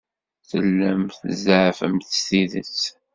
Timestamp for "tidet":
2.27-2.81